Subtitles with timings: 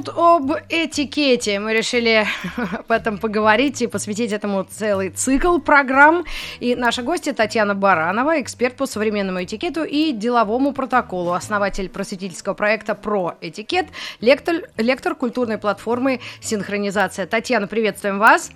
[0.00, 1.58] Минут об этикете.
[1.58, 2.26] Мы решили
[2.56, 6.24] об этом поговорить и посвятить этому целый цикл программ.
[6.60, 12.94] И наша гостья Татьяна Баранова, эксперт по современному этикету и деловому протоколу, основатель просветительского проекта
[12.94, 13.86] «Про этикет»,
[14.20, 17.26] лектор, лектор культурной платформы «Синхронизация».
[17.26, 18.50] Татьяна, приветствуем вас.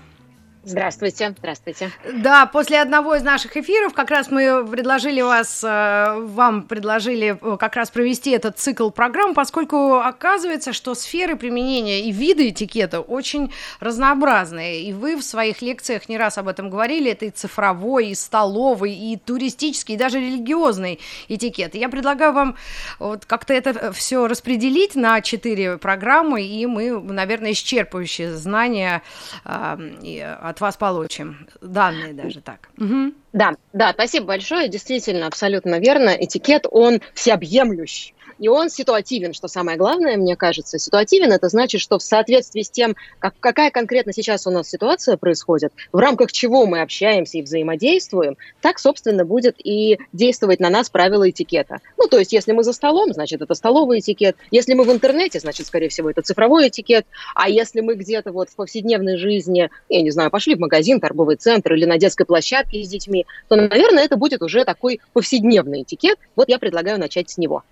[0.67, 1.91] Здравствуйте, здравствуйте.
[2.11, 7.57] Да, после одного из наших эфиров как раз мы предложили вас, э, вам предложили э,
[7.59, 13.53] как раз провести этот цикл программ, поскольку оказывается, что сферы применения и виды этикета очень
[13.79, 14.85] разнообразные.
[14.85, 18.95] И вы в своих лекциях не раз об этом говорили, это и цифровой, и столовый,
[18.95, 20.99] и туристический, и даже религиозный
[21.29, 21.75] этикет.
[21.75, 22.57] И я предлагаю вам
[22.99, 29.03] вот как-то это все распределить на четыре программы, и мы, наверное, исчерпывающие знания
[29.45, 31.49] э, от вас получим.
[31.61, 32.69] Данные даже так.
[32.79, 33.13] Угу.
[33.33, 34.69] Да, да, спасибо большое.
[34.69, 36.11] Действительно, абсолютно верно.
[36.11, 38.15] Этикет, он всеобъемлющий.
[38.39, 40.79] И он ситуативен, что самое главное, мне кажется.
[40.79, 45.17] Ситуативен– это значит, что в соответствии с тем, как, какая конкретно сейчас у нас ситуация
[45.17, 50.91] происходит, в рамках чего мы общаемся и взаимодействуем, так, собственно, будет и действовать на нас
[50.91, 51.79] правила этикета.
[51.97, 54.37] Ну, то есть, если мы за столом, значит, это столовый этикет.
[54.51, 57.07] Если мы в интернете, значит, скорее всего, это цифровой этикет.
[57.35, 61.37] А если мы где-то вот в повседневной жизни, я не знаю, пошли в магазин, торговый
[61.37, 66.19] центр или на детской площадке с детьми, то, наверное, это будет уже такой повседневный этикет.
[66.37, 67.63] Вот я предлагаю начать с него.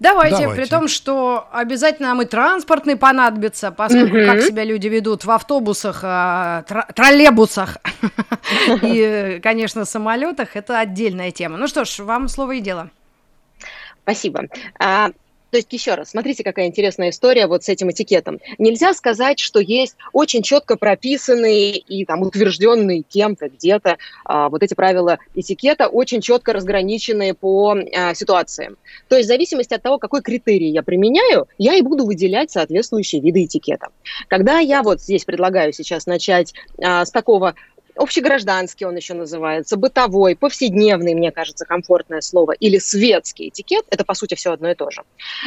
[0.00, 4.26] Давайте, Давайте, при том, что обязательно нам и транспортный понадобится, поскольку угу.
[4.26, 6.62] как себя люди ведут в автобусах, а,
[6.94, 7.78] троллейбусах
[8.82, 11.56] и, конечно, самолетах, это отдельная тема.
[11.56, 12.90] Ну что ж, вам слово и дело.
[14.02, 14.48] Спасибо.
[15.54, 18.40] То есть, еще раз, смотрите, какая интересная история вот с этим этикетом.
[18.58, 24.74] Нельзя сказать, что есть очень четко прописанные и там утвержденные кем-то где-то а, вот эти
[24.74, 28.78] правила этикета, очень четко разграниченные по а, ситуациям.
[29.08, 33.22] То есть, в зависимости от того, какой критерий я применяю, я и буду выделять соответствующие
[33.22, 33.90] виды этикета.
[34.26, 37.54] Когда я вот здесь предлагаю сейчас начать а, с такого
[37.96, 44.14] общегражданский он еще называется, бытовой, повседневный, мне кажется, комфортное слово, или светский этикет, это, по
[44.14, 45.02] сути, все одно и то же.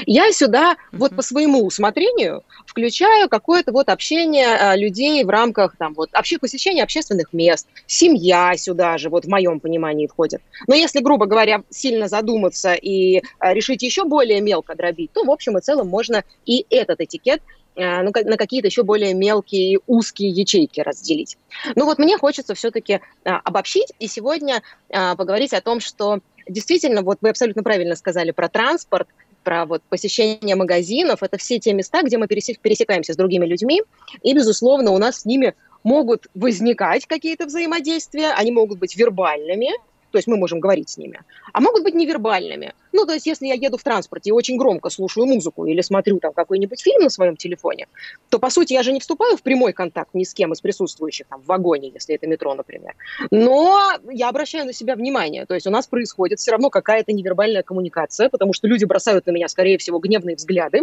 [0.05, 0.97] Я сюда mm-hmm.
[0.97, 6.37] вот по своему усмотрению включаю какое-то вот общение а, людей в рамках там вот обще,
[6.37, 10.41] посещения общественных мест, семья сюда же, вот в моем понимании входит.
[10.67, 15.31] Но если, грубо говоря, сильно задуматься и а, решить еще более мелко дробить, то, в
[15.31, 20.29] общем и целом, можно и этот этикет Э, ну, на какие-то еще более мелкие, узкие
[20.29, 21.37] ячейки разделить.
[21.75, 27.03] Ну вот мне хочется все-таки а, обобщить и сегодня а, поговорить о том, что действительно,
[27.03, 29.07] вот вы абсолютно правильно сказали про транспорт,
[29.43, 33.81] про вот посещение магазинов, это все те места, где мы пересекаемся с другими людьми,
[34.21, 39.69] и, безусловно, у нас с ними могут возникать какие-то взаимодействия, они могут быть вербальными,
[40.17, 41.19] то есть мы можем говорить с ними,
[41.53, 42.73] а могут быть невербальными.
[42.91, 46.17] Ну, то есть если я еду в транспорте и очень громко слушаю музыку или смотрю
[46.19, 47.85] там какой-нибудь фильм на своем телефоне,
[48.29, 51.27] то, по сути, я же не вступаю в прямой контакт ни с кем из присутствующих
[51.27, 52.95] там в вагоне, если это метро, например.
[53.29, 57.61] Но я обращаю на себя внимание, то есть у нас происходит все равно какая-то невербальная
[57.61, 60.81] коммуникация, потому что люди бросают на меня, скорее всего, гневные взгляды,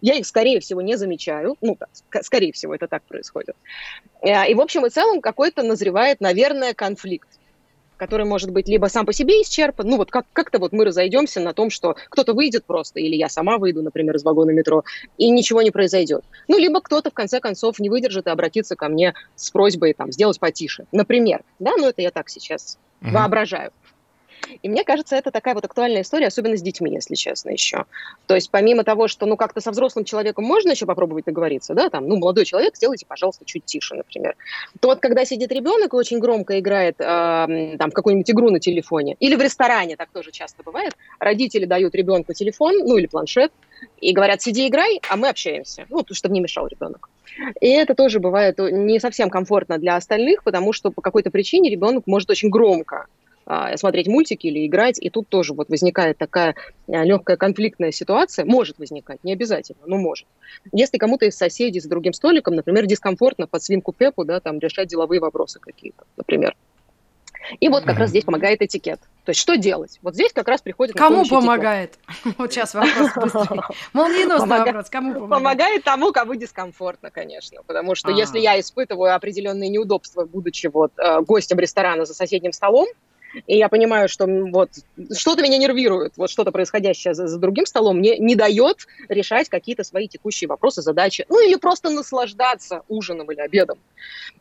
[0.00, 1.56] я их, скорее всего, не замечаю.
[1.60, 3.54] Ну, так, скорее всего, это так происходит.
[4.22, 7.28] Э, и, в общем и целом, какой-то назревает, наверное, конфликт
[8.02, 11.38] который может быть либо сам по себе исчерпан, ну вот как- как-то вот мы разойдемся
[11.38, 14.82] на том, что кто-то выйдет просто, или я сама выйду, например, из вагона метро,
[15.18, 16.24] и ничего не произойдет.
[16.48, 20.10] Ну, либо кто-то в конце концов не выдержит и обратится ко мне с просьбой там
[20.10, 21.42] сделать потише, например.
[21.60, 23.12] Да, ну это я так сейчас угу.
[23.12, 23.70] воображаю.
[24.62, 27.84] И мне кажется, это такая вот актуальная история, особенно с детьми, если честно, еще.
[28.26, 31.90] То есть помимо того, что, ну, как-то со взрослым человеком можно еще попробовать договориться, да,
[31.90, 34.36] там, ну, молодой человек, сделайте, пожалуйста, чуть тише, например.
[34.80, 39.16] То вот когда сидит ребенок и очень громко играет э, там какую-нибудь игру на телефоне,
[39.20, 43.52] или в ресторане, так тоже часто бывает, родители дают ребенку телефон, ну, или планшет,
[44.00, 47.08] и говорят, сиди, играй, а мы общаемся, ну, чтобы не мешал ребенок.
[47.60, 52.06] И это тоже бывает не совсем комфортно для остальных, потому что по какой-то причине ребенок
[52.06, 53.06] может очень громко
[53.76, 56.54] смотреть мультики или играть, и тут тоже вот возникает такая
[56.88, 60.26] а, легкая конфликтная ситуация, может возникать, не обязательно, но может.
[60.72, 64.88] Если кому-то из соседей с другим столиком, например, дискомфортно под свинку Пепу, да, там решать
[64.88, 66.54] деловые вопросы какие-то, например.
[67.60, 69.00] И вот как раз здесь помогает этикет.
[69.24, 69.98] То есть что делать?
[70.02, 70.96] Вот здесь как раз приходит...
[70.96, 71.98] Кому помогает?
[72.38, 73.60] Вот сейчас вопрос быстрый.
[73.92, 74.90] Молниеносный вопрос.
[74.90, 75.30] Кому помогает?
[75.30, 77.62] Помогает тому, кому дискомфортно, конечно.
[77.66, 82.86] Потому что если я испытываю определенные неудобства, будучи вот э, гостем ресторана за соседним столом,
[83.46, 84.70] и я понимаю, что вот
[85.14, 89.84] что-то меня нервирует, вот что-то происходящее за, за другим столом мне не дает решать какие-то
[89.84, 93.78] свои текущие вопросы, задачи, ну или просто наслаждаться ужином или обедом,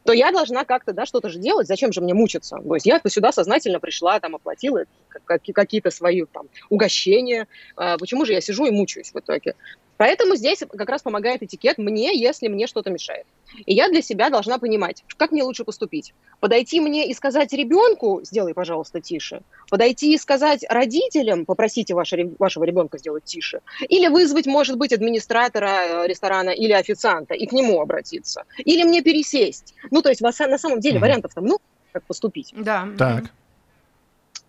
[0.04, 2.58] то я должна как-то, да, что-то же делать, зачем же мне мучиться?
[2.58, 4.84] То есть я сюда сознательно пришла, там, оплатила
[5.26, 9.56] какие-то свои там угощения, а почему же я сижу и мучаюсь в итоге?
[10.02, 13.28] Поэтому здесь как раз помогает этикет мне, если мне что-то мешает.
[13.68, 16.16] И я для себя должна понимать, как мне лучше поступить.
[16.40, 19.44] Подойти мне и сказать ребенку, сделай, пожалуйста, тише.
[19.70, 23.60] Подойти и сказать родителям, попросите ваше, вашего ребенка сделать тише.
[23.90, 28.46] Или вызвать, может быть, администратора э, ресторана или официанта и к нему обратиться.
[28.58, 29.76] Или мне пересесть.
[29.92, 31.60] Ну, то есть на самом деле вариантов там, ну,
[31.92, 32.56] как поступить.
[32.58, 32.88] Да.
[32.98, 33.26] Так.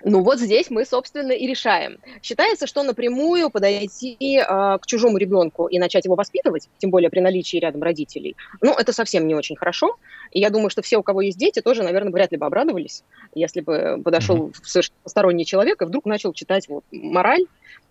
[0.05, 1.99] Ну вот здесь мы, собственно, и решаем.
[2.23, 7.21] Считается, что напрямую подойти э, к чужому ребенку и начать его воспитывать, тем более при
[7.21, 9.97] наличии рядом родителей, ну, это совсем не очень хорошо.
[10.33, 13.05] И я думаю, что все, у кого есть дети, тоже, наверное, вряд ли бы обрадовались,
[13.35, 17.47] если бы подошел совершенно посторонний человек и вдруг начал читать вот мораль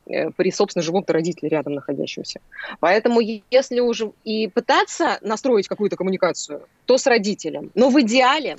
[0.07, 2.41] э, при, собственно, живом-то родителе рядом находящемся.
[2.79, 7.71] Поэтому если уже и пытаться настроить какую-то коммуникацию, то с родителем.
[7.75, 8.57] Но в идеале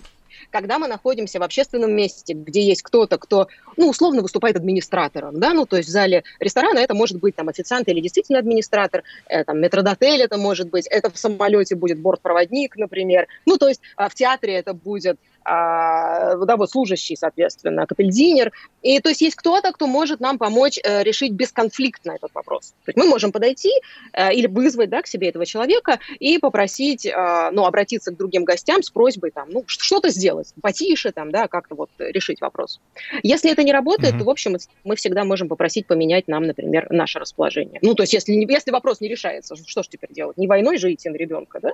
[0.50, 5.52] когда мы находимся в общественном месте, где есть кто-то, кто, ну, условно выступает администратором, да,
[5.52, 9.44] ну, то есть в зале ресторана это может быть там официант или действительно администратор, э,
[9.44, 14.08] там, метродотель это может быть, это в самолете будет бортпроводник, например, ну, то есть а
[14.08, 18.52] в театре это будет да, вот служащий, соответственно, капельдинер.
[18.82, 22.74] И то есть есть кто-то, кто может нам помочь э, решить бесконфликтно этот вопрос.
[22.84, 23.70] То есть мы можем подойти
[24.12, 28.44] э, или вызвать да, к себе этого человека и попросить, э, ну, обратиться к другим
[28.44, 32.80] гостям с просьбой там, ну, что-то сделать, потише там, да, как-то вот решить вопрос.
[33.22, 34.18] Если это не работает, mm-hmm.
[34.18, 37.78] то, в общем, мы всегда можем попросить поменять нам, например, наше расположение.
[37.82, 40.36] Ну, то есть если, если вопрос не решается, что же теперь делать?
[40.36, 41.72] Не войной же идти на ребенка, да?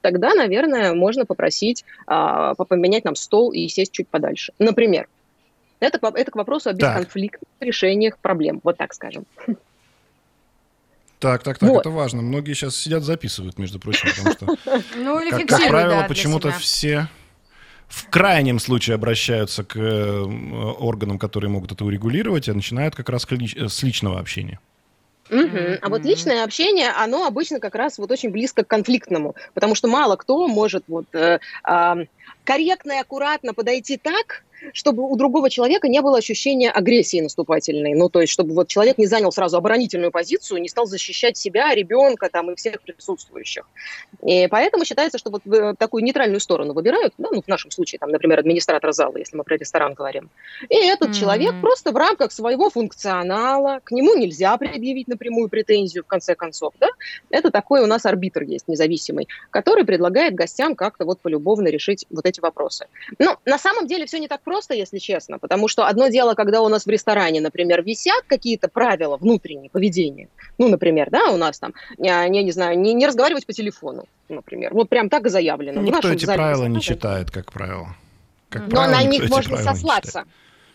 [0.00, 4.52] Тогда, наверное, можно попросить э, поменять поменять нам стол и сесть чуть подальше.
[4.58, 5.08] Например.
[5.78, 7.66] Это, это к вопросу о бесконфликтных так.
[7.66, 9.26] решениях проблем, вот так скажем.
[11.18, 11.80] Так, так, так, вот.
[11.80, 12.22] это важно.
[12.22, 16.50] Многие сейчас сидят, записывают, между прочим, потому что, ну, или как, как правило, да, почему-то
[16.52, 17.08] все
[17.88, 20.22] в крайнем случае обращаются к э,
[20.78, 24.58] органам, которые могут это урегулировать, и начинают как раз с личного общения.
[25.30, 25.38] Угу.
[25.40, 25.78] Mm-hmm.
[25.82, 29.88] А вот личное общение, оно обычно как раз вот очень близко к конфликтному, потому что
[29.88, 31.94] мало кто может вот э, э,
[32.46, 37.94] корректно и аккуратно подойти так, чтобы у другого человека не было ощущения агрессии наступательной.
[37.94, 41.74] Ну, то есть, чтобы вот человек не занял сразу оборонительную позицию, не стал защищать себя,
[41.74, 43.64] ребенка там и всех присутствующих.
[44.22, 45.42] И поэтому считается, что вот
[45.78, 49.44] такую нейтральную сторону выбирают, да, ну, в нашем случае, там, например, администратор зала, если мы
[49.44, 50.30] про ресторан говорим.
[50.68, 51.20] И этот mm-hmm.
[51.20, 56.74] человек просто в рамках своего функционала, к нему нельзя предъявить напрямую претензию, в конце концов,
[56.80, 56.88] да,
[57.30, 62.26] это такой у нас арбитр есть независимый, который предлагает гостям как-то вот полюбовно решить вот
[62.26, 62.86] эти вопросы.
[63.18, 66.62] Но на самом деле все не так просто, если честно, потому что одно дело, когда
[66.62, 71.58] у нас в ресторане, например, висят какие-то правила внутренние поведения, ну, например, да, у нас
[71.58, 75.28] там, я не, не знаю, не, не разговаривать по телефону, например, вот прям так и
[75.28, 75.80] заявлено.
[75.80, 77.94] Никто эти правила не читает, как правило.
[78.48, 80.24] Как Но правило, на них можно сослаться.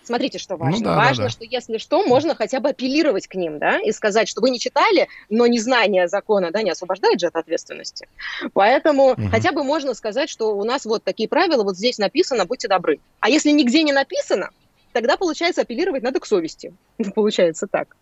[0.04, 0.80] Смотрите, что важно.
[0.80, 1.30] Ну, да, важно, да, да.
[1.30, 4.60] что если что, можно хотя бы апеллировать к ним, да, и сказать, что вы не
[4.60, 8.08] читали, но незнание закона, да, не освобождает же от ответственности.
[8.54, 9.28] Поэтому угу.
[9.30, 13.00] хотя бы можно сказать, что у нас вот такие правила, вот здесь написано, будьте добры.
[13.20, 14.50] А если нигде не написано,
[14.92, 16.74] тогда, получается, апеллировать надо к совести.
[17.16, 17.96] Получается так.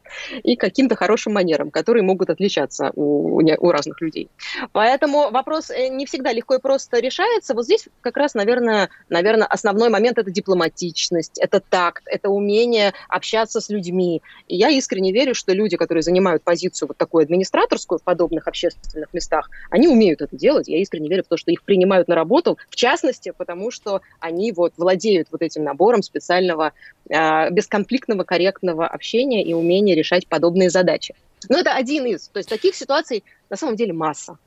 [0.43, 4.29] И каким-то хорошим манерам, которые могут отличаться у, у разных людей.
[4.71, 7.53] Поэтому вопрос э, не всегда легко и просто решается.
[7.53, 13.61] Вот здесь как раз, наверное, наверное, основной момент– это дипломатичность, это такт, это умение общаться
[13.61, 14.21] с людьми.
[14.47, 19.13] И я искренне верю, что люди, которые занимают позицию вот такую администраторскую в подобных общественных
[19.13, 20.67] местах, они умеют это делать.
[20.67, 24.51] Я искренне верю в то, что их принимают на работу, в частности, потому что они
[24.51, 26.73] вот владеют вот этим набором специального
[27.09, 31.15] э, бесконфликтного, корректного общения и умения решать подобные задачи.
[31.47, 32.27] Но это один из.
[32.27, 34.37] То есть таких ситуаций на самом деле масса.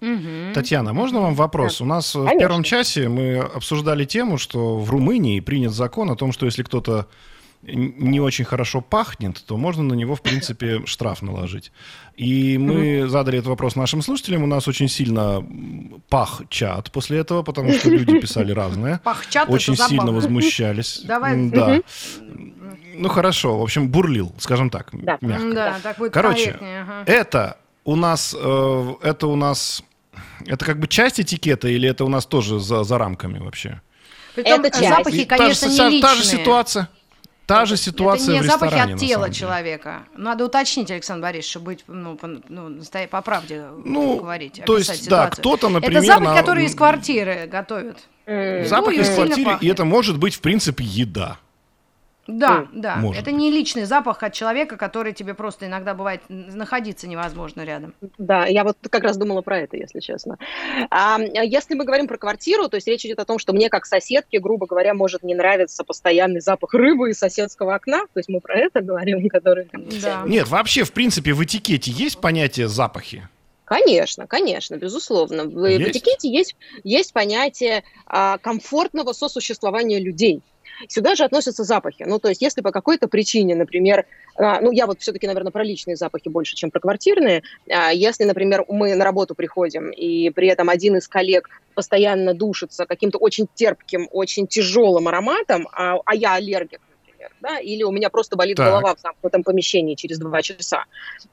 [0.00, 0.52] Угу.
[0.54, 1.78] Татьяна, можно вам вопрос?
[1.78, 1.84] Да.
[1.84, 2.34] У нас Конечно.
[2.34, 6.62] в первом часе мы обсуждали тему, что в Румынии принят закон о том, что если
[6.62, 7.06] кто-то
[7.66, 11.72] не очень хорошо пахнет, то можно на него, в принципе, штраф наложить.
[12.16, 14.42] И мы задали этот вопрос нашим слушателям.
[14.42, 15.44] У нас очень сильно
[16.08, 19.00] пах чат после этого, потому что люди писали разное.
[19.04, 21.02] Пах-чат Очень сильно возмущались.
[21.04, 21.50] Давай.
[21.50, 21.80] Да.
[22.94, 25.18] Ну хорошо, в общем, бурлил, скажем так, да.
[25.20, 25.54] мягко.
[25.54, 26.58] Да, так будет Короче,
[27.04, 29.82] это у нас, э, это у нас,
[30.46, 33.82] это как бы часть этикета или это у нас тоже за, за рамками вообще?
[34.34, 34.88] Притом, это часть.
[34.88, 36.02] запахи, конечно, та, не личные.
[36.02, 36.88] Та же ситуация.
[37.46, 40.02] Та же ситуация это не в запахи от тела человека.
[40.16, 44.60] Надо уточнить, Александр Борисович, быть ну, по, ну, по правде ну, говорить.
[44.66, 45.10] То есть, ситуацию.
[45.10, 46.02] да, кто-то, например...
[46.02, 46.36] Это запах, на...
[46.36, 47.98] который из квартиры готовят.
[48.26, 51.38] Запах ну, из квартиры, и это может быть, в принципе, еда.
[52.26, 52.68] Да, mm.
[52.72, 52.96] да.
[52.96, 53.40] Может это быть.
[53.40, 57.94] не личный запах от человека, который тебе просто иногда бывает находиться невозможно рядом.
[58.18, 60.38] Да, я вот как раз думала про это, если честно.
[60.90, 63.86] А, если мы говорим про квартиру, то есть речь идет о том, что мне как
[63.86, 68.02] соседке, грубо говоря, может не нравиться постоянный запах рыбы из соседского окна.
[68.12, 69.68] То есть мы про это говорим, который...
[70.02, 70.24] Да.
[70.26, 73.28] Нет, вообще, в принципе, в этикете есть понятие запахи?
[73.66, 75.44] Конечно, конечно, безусловно.
[75.44, 75.84] В, есть?
[75.84, 80.40] в этикете есть, есть понятие а, комфортного сосуществования людей.
[80.88, 82.04] Сюда же относятся запахи.
[82.06, 84.06] Ну, то есть, если по какой-то причине, например,
[84.36, 87.42] а, ну, я вот все-таки, наверное, про личные запахи больше, чем про квартирные.
[87.70, 92.86] А, если, например, мы на работу приходим, и при этом один из коллег постоянно душится
[92.86, 98.10] каким-то очень терпким, очень тяжелым ароматом, а, а я аллергик, например, да, или у меня
[98.10, 98.66] просто болит так.
[98.66, 100.84] голова в замкнутом помещении через два часа,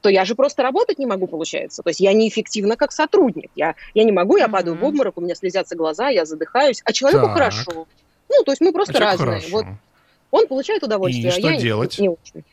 [0.01, 1.83] то я же просто работать не могу, получается.
[1.83, 3.51] То есть я неэффективна как сотрудник.
[3.55, 4.79] Я, я не могу, я падаю mm-hmm.
[4.79, 7.33] в обморок, у меня слезятся глаза, я задыхаюсь, а человеку так.
[7.33, 7.87] хорошо.
[8.35, 9.41] Ну, то есть мы просто а разные.
[9.51, 9.65] Вот
[10.33, 11.99] он получает удовольствие, И а что я делать?
[11.99, 12.43] не очень.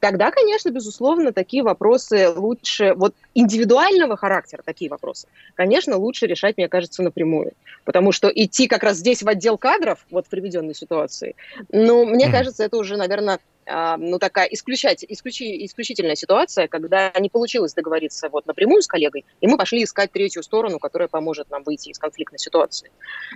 [0.00, 6.68] Тогда, конечно, безусловно, такие вопросы лучше, вот индивидуального характера такие вопросы, конечно, лучше решать, мне
[6.68, 7.52] кажется, напрямую.
[7.84, 11.36] Потому что идти как раз здесь в отдел кадров, вот в приведенной ситуации,
[11.70, 12.32] ну, мне mm.
[12.32, 18.46] кажется, это уже, наверное, ну, такая исключать, исключи, исключительная ситуация, когда не получилось договориться вот
[18.46, 22.38] напрямую с коллегой, и мы пошли искать третью сторону, которая поможет нам выйти из конфликтной
[22.38, 22.90] ситуации.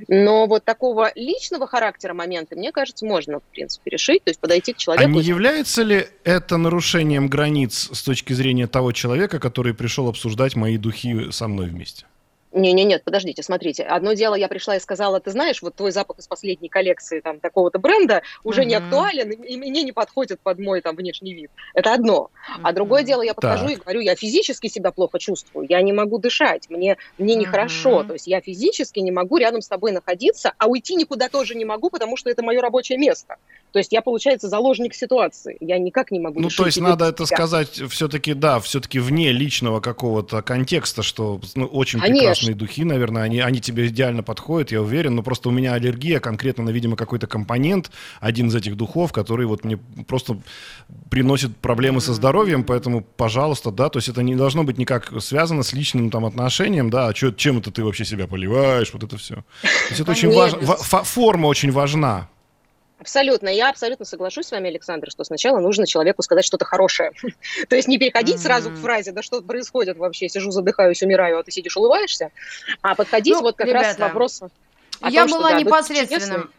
[0.08, 4.72] Но вот такого личного характера момента, мне кажется, можно, в принципе, решить, то есть подойти
[4.72, 5.08] к человеку.
[5.08, 10.56] А не является ли это нарушением границ с точки зрения того человека, который пришел обсуждать
[10.56, 12.06] мои духи со мной вместе?
[12.56, 13.82] Не, не, нет, подождите, смотрите.
[13.82, 17.38] Одно дело, я пришла и сказала, ты знаешь, вот твой запах из последней коллекции там
[17.38, 18.64] такого-то бренда уже uh-huh.
[18.64, 21.50] не актуален и мне не подходит под мой там внешний вид.
[21.74, 22.30] Это одно.
[22.32, 22.60] Uh-huh.
[22.62, 23.76] А другое дело, я подхожу так.
[23.76, 28.06] и говорю, я физически себя плохо чувствую, я не могу дышать, мне мне нехорошо, uh-huh.
[28.06, 31.66] то есть я физически не могу рядом с тобой находиться, а уйти никуда тоже не
[31.66, 33.36] могу, потому что это мое рабочее место.
[33.72, 35.58] То есть я, получается, заложник ситуации.
[35.60, 36.40] Я никак не могу...
[36.40, 41.66] Ну, то есть надо это сказать все-таки, да, все-таки вне личного какого-то контекста, что ну,
[41.66, 42.45] очень Конечно.
[42.46, 46.20] Прекрасные духи, наверное, они, они тебе идеально подходят, я уверен, но просто у меня аллергия
[46.20, 50.38] конкретно на, видимо, какой-то компонент, один из этих духов, который вот мне просто
[51.10, 55.62] приносит проблемы со здоровьем, поэтому, пожалуйста, да, то есть это не должно быть никак связано
[55.62, 59.16] с личным там отношением, да, а чё, чем это ты вообще себя поливаешь, вот это
[59.16, 59.34] все.
[59.62, 60.60] То есть это очень важно,
[61.04, 62.28] форма очень важна.
[62.98, 63.48] Абсолютно.
[63.48, 67.12] Я абсолютно соглашусь с вами, Александр, что сначала нужно человеку сказать что-то хорошее.
[67.68, 71.42] То есть не переходить сразу к фразе, да что происходит вообще, сижу, задыхаюсь, умираю, а
[71.42, 72.30] ты сидишь, улыбаешься,
[72.80, 74.50] а подходить ну, вот как раз к вопросу.
[75.06, 76.50] Я была непосредственным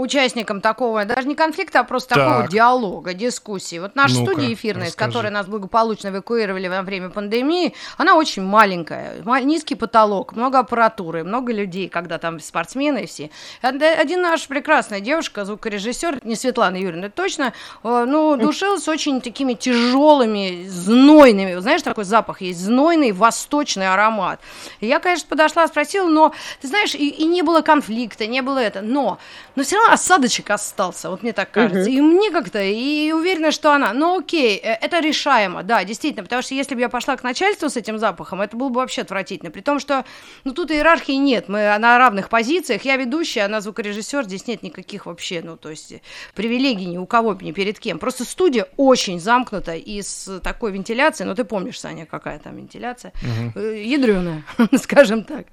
[0.00, 2.24] участником такого, даже не конфликта, а просто так.
[2.26, 3.78] такого диалога, дискуссии.
[3.78, 5.10] Вот наша ну студия эфирная, расскажи.
[5.10, 11.24] с которой нас благополучно эвакуировали во время пандемии, она очень маленькая, низкий потолок, много аппаратуры,
[11.24, 13.30] много людей, когда там спортсмены все.
[13.62, 17.52] Один наш прекрасная девушка, звукорежиссер, не Светлана Юрьевна, точно,
[17.82, 21.58] э, ну, душилась очень такими тяжелыми, знойными.
[21.60, 24.40] Знаешь, такой запах есть, знойный, восточный аромат.
[24.80, 28.58] И я, конечно, подошла, спросила, но, ты знаешь, и, и не было конфликта, не было
[28.58, 29.18] это, но,
[29.56, 31.90] но все равно осадочек остался, вот мне так кажется.
[31.90, 31.90] Угу.
[31.90, 36.42] И мне как-то, и уверена, что она, ну окей, э, это решаемо, да, действительно, потому
[36.42, 39.50] что если бы я пошла к начальству с этим запахом, это было бы вообще отвратительно.
[39.50, 40.04] При том, что,
[40.44, 45.06] ну тут иерархии нет, мы на равных позициях, я ведущая, она звукорежиссер, здесь нет никаких
[45.06, 45.94] вообще, ну то есть
[46.34, 47.98] привилегий ни у кого, ни перед кем.
[47.98, 53.12] Просто студия очень замкнута и с такой вентиляцией, ну ты помнишь, Саня, какая там вентиляция,
[53.22, 53.60] угу.
[53.60, 54.44] ядреная,
[54.80, 55.46] скажем так.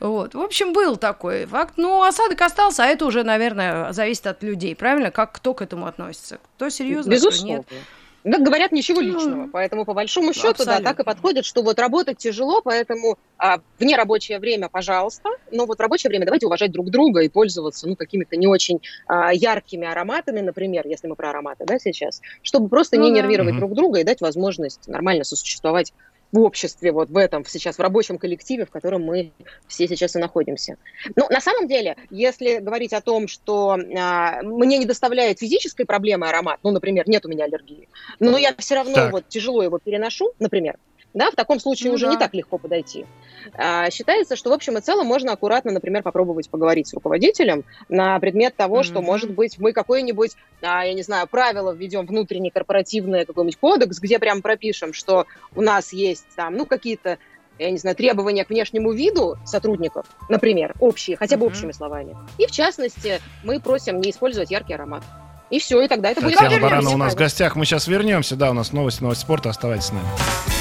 [0.00, 1.74] Вот, в общем, был такой факт.
[1.76, 5.10] Ну, осадок остался, а это уже, наверное, зависит от людей, правильно?
[5.10, 6.38] Как кто к этому относится?
[6.56, 7.62] Кто серьезно, Безусловно.
[7.62, 7.84] кто нет.
[8.24, 9.44] Да, говорят, ничего ну, личного.
[9.44, 10.78] Ну, поэтому, по большому счету, абсолютно.
[10.78, 15.66] да, так и подходит, что вот работать тяжело, поэтому а, вне рабочее время, пожалуйста, но
[15.66, 19.32] вот в рабочее время давайте уважать друг друга и пользоваться, ну, какими-то не очень а,
[19.32, 23.18] яркими ароматами, например, если мы про ароматы, да, сейчас, чтобы просто ну, не да.
[23.18, 23.60] нервировать угу.
[23.60, 25.92] друг друга и дать возможность нормально сосуществовать
[26.32, 29.32] в обществе, вот в этом сейчас, в рабочем коллективе, в котором мы
[29.66, 30.76] все сейчас и находимся.
[31.16, 36.28] Ну, на самом деле, если говорить о том, что а, мне не доставляет физической проблемы
[36.28, 37.88] аромат, ну, например, нет у меня аллергии,
[38.20, 39.12] но я все равно так.
[39.12, 40.76] вот тяжело его переношу, например,
[41.14, 42.12] да, в таком случае ну, уже да.
[42.12, 43.06] не так легко подойти.
[43.54, 48.18] А, считается, что в общем и целом можно аккуратно, например, попробовать поговорить с руководителем на
[48.20, 48.84] предмет того, mm-hmm.
[48.84, 53.98] что, может быть, мы какое-нибудь, а, я не знаю, правило введем внутренний корпоративный какой-нибудь кодекс,
[53.98, 57.18] где прям пропишем, что у нас есть там, ну, какие-то
[57.58, 61.48] я не знаю, требования к внешнему виду сотрудников, например, общие, хотя бы mm-hmm.
[61.48, 62.16] общими словами.
[62.38, 65.02] И в частности, мы просим не использовать яркий аромат.
[65.50, 66.50] И все, и тогда это Татьяна будет...
[66.50, 67.56] Татьяна Баранова у нас в гостях.
[67.56, 68.36] Мы сейчас вернемся.
[68.36, 69.50] Да, у нас новости, новости спорта.
[69.50, 70.57] Оставайтесь с нами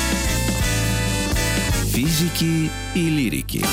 [1.98, 3.66] Физики и лирики.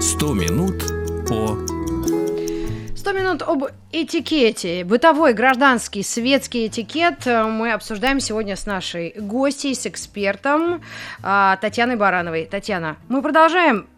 [0.00, 0.84] Сто минут
[1.26, 1.58] по
[2.96, 4.84] Сто минут об этикете.
[4.84, 10.82] Бытовой, гражданский, светский этикет э, мы обсуждаем сегодня с нашей гостьей, с экспертом
[11.20, 12.46] а, Татьяной Барановой.
[12.46, 13.88] Татьяна, мы продолжаем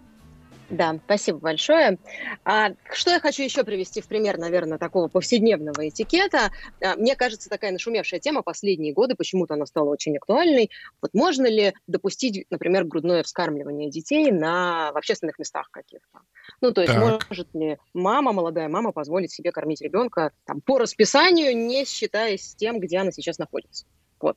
[0.71, 1.99] да, спасибо большое.
[2.45, 6.53] А, что я хочу еще привести в пример, наверное, такого повседневного этикета?
[6.81, 10.71] А, мне кажется, такая нашумевшая тема последние годы, почему-то она стала очень актуальной.
[11.03, 16.21] Вот можно ли допустить, например, грудное вскармливание детей на, в общественных местах каких-то?
[16.61, 17.29] Ну, то есть так.
[17.29, 22.55] может ли мама, молодая мама, позволить себе кормить ребенка там, по расписанию, не считаясь с
[22.55, 23.87] тем, где она сейчас находится?
[24.21, 24.37] Вот.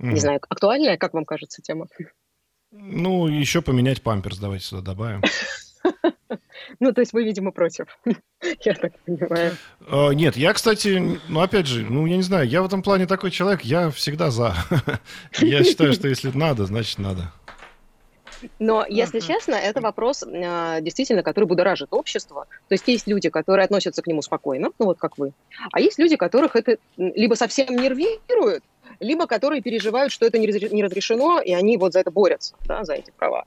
[0.00, 0.12] Mm.
[0.12, 1.88] Не знаю, актуальная, как вам кажется тема?
[2.76, 5.22] Ну, еще поменять памперс, давайте сюда добавим.
[6.80, 7.86] Ну, то есть вы, видимо, против,
[8.60, 9.56] я так понимаю.
[9.86, 13.06] А, нет, я, кстати, ну, опять же, ну, я не знаю, я в этом плане
[13.06, 14.54] такой человек, я всегда за.
[15.40, 17.32] Я считаю, что если надо, значит надо.
[18.58, 22.46] Но, если честно, это вопрос, а, действительно, который будоражит общество.
[22.68, 25.32] То есть есть люди, которые относятся к нему спокойно, ну вот как вы,
[25.72, 28.62] а есть люди, которых это либо совсем нервирует,
[29.00, 32.94] либо которые переживают, что это не разрешено, и они вот за это борются, да, за
[32.94, 33.44] эти права.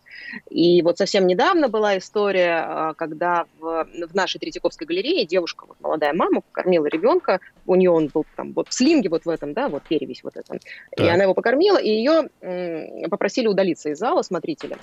[0.50, 5.78] И вот совсем недавно была история, а, когда в, в нашей Третьяковской галерее девушка, вот
[5.80, 9.54] молодая мама, покормила ребенка, у нее он был там вот в слинге вот в этом,
[9.54, 10.60] да, вот перевесь вот этом,
[10.98, 12.30] и она его покормила, и ее
[13.10, 14.78] попросили удалиться из зала смотрителя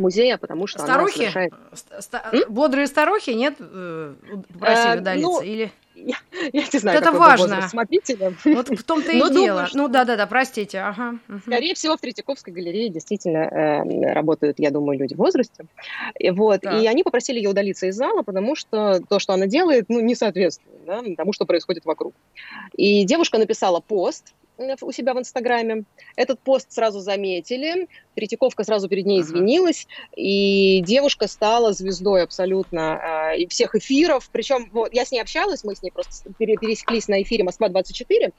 [0.00, 1.22] музея, потому что старухи?
[1.22, 1.52] она совершает...
[2.00, 3.54] Ста- Бодрые старухи, нет?
[3.60, 4.14] Э,
[4.52, 5.30] попросили э, удалиться?
[5.30, 5.70] Ну, Или...
[5.94, 6.16] Я,
[6.52, 7.68] я не знаю, это важно.
[7.68, 8.34] смотрителя.
[8.44, 9.28] Вот в том-то и дело.
[9.28, 10.78] Думаю, ну да-да-да, простите.
[10.80, 11.18] Ага.
[11.42, 15.66] Скорее всего, в Третьяковской галерее действительно э, работают, я думаю, люди в возрасте.
[16.18, 19.86] И, вот, и они попросили ее удалиться из зала, потому что то, что она делает,
[19.88, 22.14] ну, не соответствует да, тому, что происходит вокруг.
[22.76, 24.32] И девушка написала пост,
[24.82, 25.84] у себя в Инстаграме.
[26.16, 33.46] Этот пост сразу заметили, Третьяковка сразу перед ней извинилась, и девушка стала звездой абсолютно э,
[33.48, 34.28] всех эфиров.
[34.32, 38.32] Причем вот, я с ней общалась, мы с ней просто пересеклись на эфире «Москва-24»,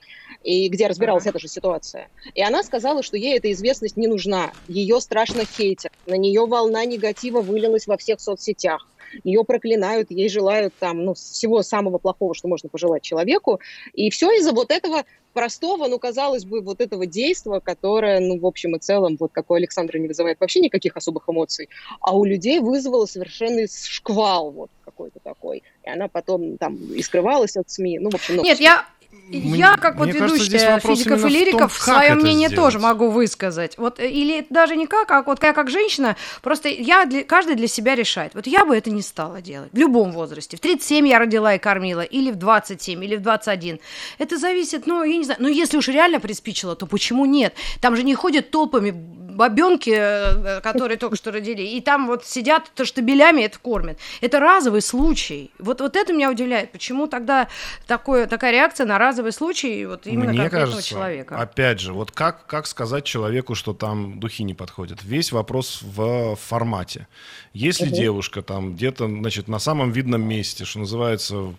[0.43, 2.09] и где разбиралась эта же ситуация.
[2.35, 6.85] И она сказала, что ей эта известность не нужна, ее страшно хейтят, на нее волна
[6.85, 8.87] негатива вылилась во всех соцсетях
[9.23, 13.59] ее проклинают, ей желают там, ну, всего самого плохого, что можно пожелать человеку.
[13.93, 18.45] И все из-за вот этого простого, ну, казалось бы, вот этого действия, которое, ну, в
[18.45, 21.69] общем и целом, вот как у Александра не вызывает вообще никаких особых эмоций,
[21.99, 25.63] а у людей вызвало совершенно шквал вот какой-то такой.
[25.83, 27.99] И она потом там и скрывалась от СМИ.
[27.99, 28.85] Ну, в общем, Нет, я
[29.29, 32.65] я, как вот ведущая физиков и лириков, том, свое мнение сделать.
[32.65, 33.77] тоже могу высказать.
[33.77, 37.55] Вот, э, или даже не как, а вот я как женщина, просто я для, каждый
[37.55, 38.33] для себя решает.
[38.35, 40.57] Вот я бы это не стала делать в любом возрасте.
[40.57, 43.79] В 37 я родила и кормила, или в 27, или в 21.
[44.17, 47.53] Это зависит, ну, я не знаю, ну, если уж реально приспичило, то почему нет?
[47.79, 48.91] Там же не ходят толпами
[49.31, 53.97] бабенки, э, которые только что родили, и там вот сидят штабелями это кормят.
[54.21, 55.51] Это разовый случай.
[55.59, 56.71] Вот, вот это меня удивляет.
[56.71, 57.47] Почему тогда
[57.87, 61.37] такое, такая реакция на разовый случай вот именно Мне конкретного кажется, человека?
[61.37, 65.03] Опять же, вот как, как сказать человеку, что там духи не подходят?
[65.03, 67.07] Весь вопрос в формате.
[67.53, 67.95] Если угу.
[67.95, 71.55] девушка там где-то, значит, на самом видном месте, что называется,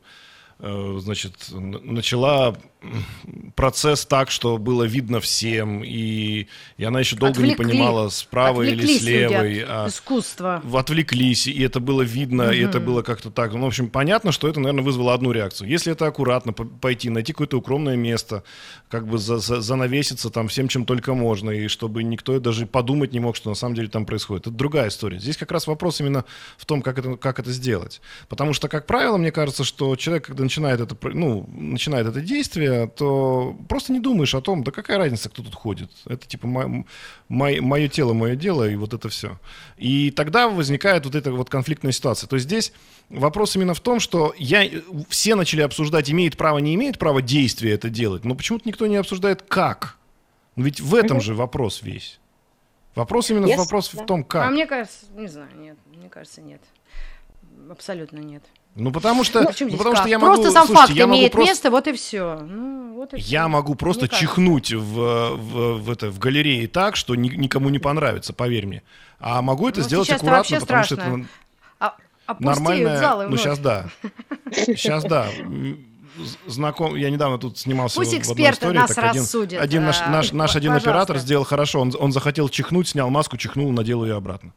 [0.58, 2.56] э, значит, начала
[3.54, 8.62] процесс так, что было видно всем, и, и она еще долго Отвлекли, не понимала, справа
[8.62, 9.64] или с левой.
[9.66, 10.62] А, искусство.
[10.72, 12.52] Отвлеклись, и это было видно, угу.
[12.52, 13.52] и это было как-то так.
[13.52, 15.68] Ну, в общем, понятно, что это, наверное, вызвало одну реакцию.
[15.68, 18.42] Если это аккуратно пойти, найти какое-то укромное место,
[18.88, 23.12] как бы за, за, занавеситься там всем, чем только можно, и чтобы никто даже подумать
[23.12, 24.46] не мог, что на самом деле там происходит.
[24.46, 25.18] Это другая история.
[25.18, 26.24] Здесь как раз вопрос именно
[26.56, 28.00] в том, как это, как это сделать.
[28.28, 32.71] Потому что, как правило, мне кажется, что человек, когда начинает это, ну, начинает это действие,
[32.86, 35.90] то просто не думаешь о том, да какая разница, кто тут ходит.
[36.06, 36.84] Это типа мое,
[37.28, 39.38] мое тело, мое дело, и вот это все.
[39.76, 42.28] И тогда возникает вот эта вот конфликтная ситуация.
[42.28, 42.72] То есть здесь
[43.08, 44.68] вопрос именно в том, что я,
[45.08, 48.96] все начали обсуждать, имеет право, не имеет права действия это делать, но почему-то никто не
[48.96, 49.96] обсуждает, как.
[50.56, 52.20] Ведь в этом же вопрос весь.
[52.94, 54.02] Вопрос именно yes, вопрос да.
[54.02, 54.46] в том, как.
[54.46, 56.60] А мне кажется, не знаю, нет, мне кажется, нет.
[57.70, 58.42] Абсолютно нет.
[58.74, 60.34] Ну, потому что, ну, ну, потому что я могу...
[60.34, 62.40] Просто сам слушайте, факт я имеет просто, место, вот и все.
[62.40, 63.48] Ну, вот и я все.
[63.48, 67.78] могу просто Мне чихнуть в, в, в, это, в галерее так, что ни, никому не
[67.78, 68.82] понравится, поверь мне.
[69.20, 70.96] А могу это ну, сделать аккуратно, потому страшно.
[70.96, 71.26] что это
[72.26, 72.98] а, нормальное...
[72.98, 73.86] Залы ну, сейчас да.
[74.50, 75.28] Сейчас да.
[76.46, 78.76] Знаком, я недавно тут снимался Пусть в одной истории.
[78.76, 81.80] Нас так один, один наш, наш, наш один оператор сделал хорошо.
[81.80, 84.52] Он, он захотел чихнуть, снял маску, чихнул, надел ее обратно.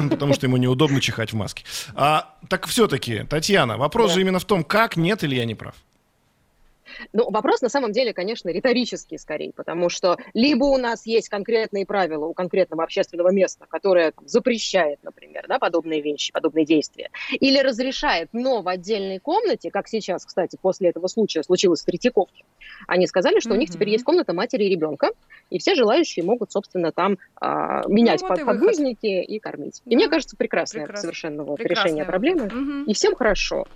[0.10, 1.64] потому что ему неудобно чихать в маске.
[1.94, 4.14] А, так все-таки, Татьяна, вопрос да.
[4.14, 5.74] же именно в том, как, нет или я не прав?
[7.12, 11.86] Ну, вопрос на самом деле, конечно, риторический скорее, потому что либо у нас есть конкретные
[11.86, 17.58] правила у конкретного общественного места, которое там, запрещает, например, да, подобные вещи, подобные действия, или
[17.58, 22.44] разрешает, но в отдельной комнате, как сейчас, кстати, после этого случая случилось в Третьяковке,
[22.86, 23.54] они сказали, что mm-hmm.
[23.54, 25.10] у них теперь есть комната матери и ребенка,
[25.50, 29.82] и все желающие могут, собственно, там а, менять ну, вот под, и подгузники и кормить.
[29.84, 29.92] Да.
[29.92, 31.02] И мне кажется, прекрасное Прекрасно.
[31.02, 32.84] совершенно вот, решение проблемы, mm-hmm.
[32.86, 33.66] и всем хорошо.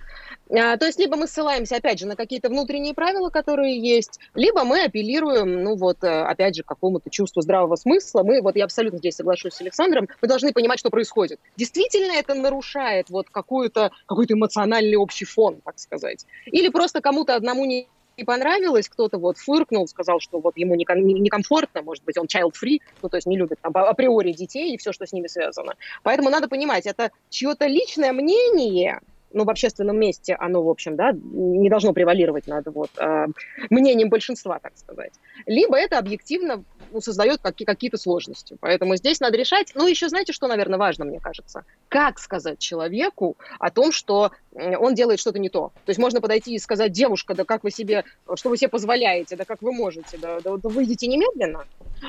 [0.49, 4.63] А, то есть либо мы ссылаемся, опять же, на какие-то внутренние правила, которые есть, либо
[4.63, 8.23] мы апеллируем, ну вот, э, опять же, к какому-то чувству здравого смысла.
[8.23, 11.39] Мы, вот я абсолютно здесь соглашусь с Александром, мы должны понимать, что происходит.
[11.57, 16.25] Действительно это нарушает вот какую-то, какой-то эмоциональный общий фон, так сказать.
[16.45, 21.83] Или просто кому-то одному не не понравилось, кто-то вот фыркнул, сказал, что вот ему некомфортно,
[21.83, 25.05] может быть, он child-free, ну, то есть не любит там, априори детей и все, что
[25.05, 25.75] с ними связано.
[26.01, 29.01] Поэтому надо понимать, это чье-то личное мнение,
[29.33, 33.27] ну, в общественном месте оно, в общем, да, не должно превалировать над вот, э,
[33.69, 35.11] мнением большинства, так сказать.
[35.45, 38.57] Либо это объективно ну, создает какие-то сложности.
[38.59, 39.71] Поэтому здесь надо решать.
[39.75, 41.63] Ну, еще знаете, что, наверное, важно, мне кажется?
[41.89, 45.71] Как сказать человеку о том, что он делает что-то не то.
[45.85, 48.03] То есть можно подойти и сказать, девушка, да как вы себе,
[48.35, 51.65] что вы себе позволяете, да как вы можете, да, да, да выйдите немедленно.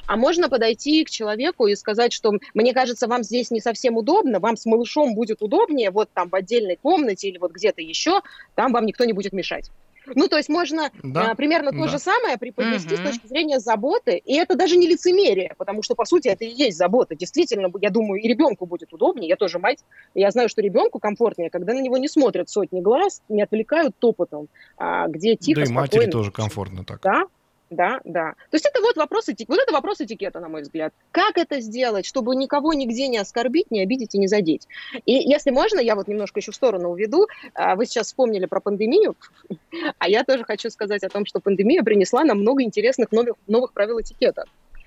[0.06, 4.40] А можно подойти к человеку и сказать, что мне кажется, вам здесь не совсем удобно,
[4.40, 8.20] вам с малышом будет удобнее, вот там в отдельной комнате или вот где-то еще,
[8.54, 9.70] там вам никто не будет мешать.
[10.14, 11.78] Ну, то есть можно да, а, примерно да.
[11.78, 13.02] то же самое преподнести угу.
[13.02, 16.48] с точки зрения заботы, и это даже не лицемерие, потому что, по сути, это и
[16.48, 17.14] есть забота.
[17.14, 21.50] Действительно, я думаю, и ребенку будет удобнее, я тоже мать, я знаю, что ребенку комфортнее,
[21.50, 25.72] когда на него не смотрят сотни глаз, не отвлекают топотом, а, где тихо, Да и
[25.72, 27.00] матери тоже комфортно так.
[27.02, 27.24] Да,
[27.70, 28.32] да, да.
[28.50, 29.48] То есть это вот вопрос, этик...
[29.48, 30.94] вот это вопрос этикета, на мой взгляд.
[31.10, 34.66] Как это сделать, чтобы никого нигде не оскорбить, не обидеть и не задеть?
[35.04, 37.26] И если можно, я вот немножко еще в сторону уведу.
[37.54, 39.16] А, вы сейчас вспомнили про пандемию,
[39.98, 43.72] а я тоже хочу сказать о том, что пандемия принесла нам много интересных новых, новых
[43.72, 44.44] правил этикета.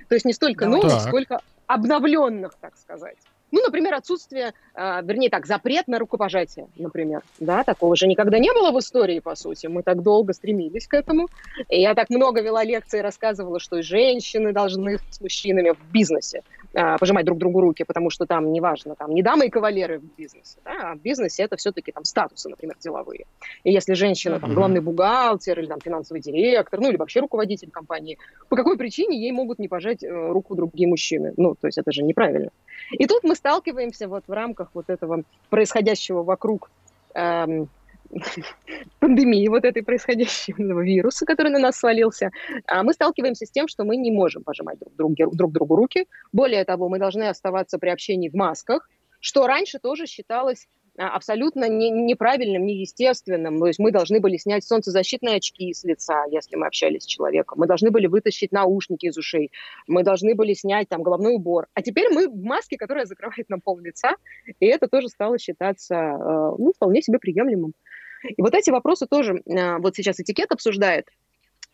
[0.09, 1.01] То есть не столько новых, так.
[1.01, 3.17] сколько обновленных, так сказать.
[3.51, 7.23] Ну, например, отсутствие, э, вернее так, запрет на рукопожатие, например.
[7.37, 9.67] Да, такого же никогда не было в истории, по сути.
[9.67, 11.29] Мы так долго стремились к этому.
[11.69, 16.41] И я так много вела лекции и рассказывала, что женщины должны с мужчинами в бизнесе
[16.41, 20.15] а, пожимать друг другу руки, потому что там неважно, там не дамы и кавалеры в
[20.17, 23.25] бизнесе, да, а в бизнесе это все-таки там статусы, например, деловые.
[23.63, 28.17] И если женщина там главный бухгалтер или там финансовый директор, ну или вообще руководитель компании,
[28.49, 31.33] по какой причине ей могут не пожать э, руку другие мужчины?
[31.37, 32.51] Ну, то есть это же неправильно.
[32.91, 36.69] И тут мы сталкиваемся вот в рамках вот этого происходящего вокруг
[37.13, 37.69] эм,
[38.99, 42.31] пандемии вот этой происходящего вируса, который на нас свалился,
[42.67, 46.07] а мы сталкиваемся с тем, что мы не можем пожимать друг, друг, друг другу руки.
[46.31, 51.69] Более того, мы должны оставаться при общении в масках, что раньше тоже считалось а, абсолютно
[51.69, 53.59] не, неправильным, неестественным.
[53.59, 57.59] То есть мы должны были снять солнцезащитные очки с лица, если мы общались с человеком.
[57.59, 59.51] Мы должны были вытащить наушники из ушей.
[59.87, 61.67] Мы должны были снять там головной убор.
[61.73, 64.15] А теперь мы в маске, которая закрывает нам пол лица,
[64.59, 67.73] и это тоже стало считаться э, ну, вполне себе приемлемым.
[68.23, 71.07] И вот эти вопросы тоже э, вот сейчас этикет обсуждает.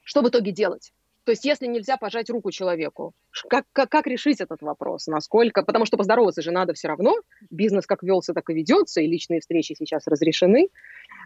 [0.03, 0.93] Что в итоге делать?
[1.25, 3.13] То есть если нельзя пожать руку человеку,
[3.49, 5.07] как, как, как решить этот вопрос?
[5.07, 5.61] Насколько?
[5.61, 7.15] Потому что поздороваться же надо все равно.
[7.49, 10.69] Бизнес как велся, так и ведется, и личные встречи сейчас разрешены.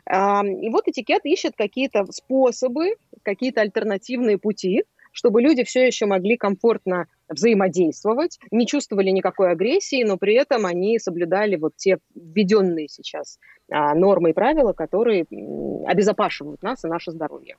[0.10, 7.06] И вот этикет ищет какие-то способы, какие-то альтернативные пути, чтобы люди все еще могли комфортно
[7.32, 13.40] взаимодействовать, не чувствовали никакой агрессии, но при этом они соблюдали вот те введенные сейчас
[13.72, 15.26] а, нормы и правила, которые
[15.88, 17.56] обезопасивают нас и наше здоровье.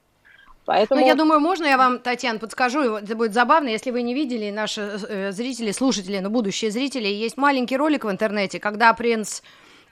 [0.65, 1.01] Поэтому...
[1.01, 4.51] Ну, я думаю, можно я вам, Татьяна, подскажу, это будет забавно, если вы не видели,
[4.51, 9.43] наши э, зрители, слушатели, но будущие зрители, есть маленький ролик в интернете, когда принц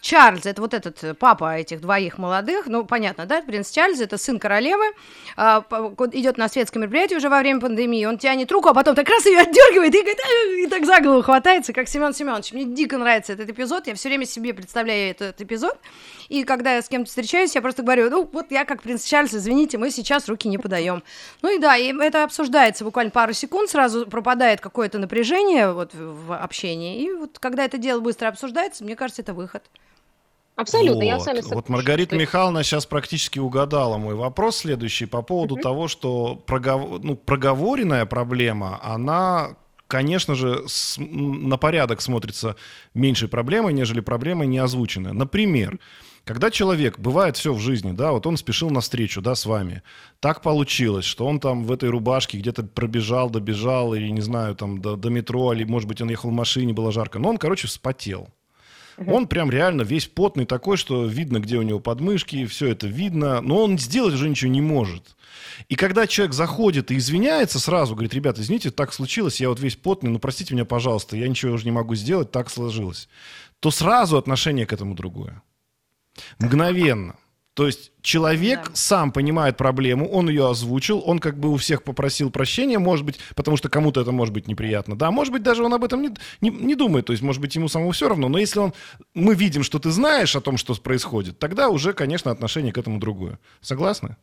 [0.01, 4.17] Чарльз, это вот этот э, папа этих двоих молодых, ну, понятно, да, принц Чарльз, это
[4.17, 4.85] сын королевы,
[5.37, 5.65] а,
[6.13, 9.27] идет на светское мероприятие уже во время пандемии, он тянет руку, а потом так раз
[9.27, 10.19] ее отдергивает и, говорит,
[10.59, 12.53] и так за голову хватается, как Семен Семенович.
[12.53, 15.79] Мне дико нравится этот эпизод, я все время себе представляю этот эпизод,
[16.29, 19.35] и когда я с кем-то встречаюсь, я просто говорю, ну, вот я как принц Чарльз,
[19.35, 21.03] извините, мы сейчас руки не подаем.
[21.43, 26.35] Ну и да, и это обсуждается буквально пару секунд, сразу пропадает какое-то напряжение вот в
[26.35, 29.63] общении, и вот когда это дело быстро обсуждается, мне кажется, это выход.
[30.61, 31.05] Абсолютно, вот.
[31.05, 35.62] я с вами Вот Маргарита Михайловна сейчас практически угадала мой вопрос следующий по поводу угу.
[35.62, 37.03] того, что прогов...
[37.03, 40.99] ну, проговоренная проблема, она, конечно же, с...
[40.99, 42.57] на порядок смотрится
[42.92, 45.14] меньшей проблемой, нежели проблема не озвученная.
[45.14, 45.79] Например,
[46.25, 49.83] когда человек, бывает все в жизни, да, вот он спешил навстречу, да, с вами,
[50.20, 54.83] так получилось, что он там в этой рубашке где-то пробежал, добежал, или, не знаю, там,
[54.83, 57.66] до, до метро, или, может быть, он ехал в машине, было жарко, но он, короче,
[57.66, 58.29] вспотел.
[58.98, 63.40] Он прям реально весь потный такой, что видно, где у него подмышки, все это видно,
[63.40, 65.16] но он сделать уже ничего не может.
[65.68, 69.76] И когда человек заходит и извиняется сразу, говорит, ребята, извините, так случилось, я вот весь
[69.76, 73.09] потный, ну простите меня, пожалуйста, я ничего уже не могу сделать, так сложилось,
[73.61, 75.42] то сразу отношение к этому другое.
[76.38, 77.16] Мгновенно.
[77.55, 78.71] То есть человек да.
[78.75, 83.19] сам понимает проблему, он ее озвучил, он как бы у всех попросил прощения, может быть,
[83.35, 84.97] потому что кому-то это может быть неприятно.
[84.97, 86.11] Да, может быть, даже он об этом не,
[86.41, 88.29] не, не думает, то есть, может быть, ему самому все равно.
[88.29, 88.73] Но если он,
[89.15, 93.01] мы видим, что ты знаешь о том, что происходит, тогда уже, конечно, отношение к этому
[93.01, 93.39] другое.
[93.61, 94.17] Согласны?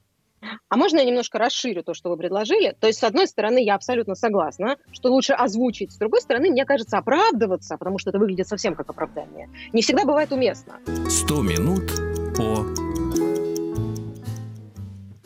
[0.70, 2.76] А можно я немножко расширю то, что вы предложили?
[2.80, 5.92] То есть, с одной стороны, я абсолютно согласна, что лучше озвучить.
[5.92, 10.06] С другой стороны, мне кажется, оправдываться, потому что это выглядит совсем как оправдание, не всегда
[10.06, 10.80] бывает уместно.
[11.10, 11.92] Сто минут
[12.38, 12.87] по